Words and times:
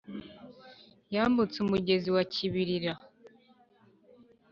yambutse 1.15 1.57
umugezi 1.65 2.09
wa 2.15 2.23
kibirira. 2.33 2.93